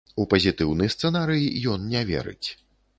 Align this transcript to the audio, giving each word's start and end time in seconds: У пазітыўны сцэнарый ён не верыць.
У 0.21 0.23
пазітыўны 0.31 0.89
сцэнарый 0.95 1.47
ён 1.77 1.89
не 1.95 2.05
верыць. 2.13 2.47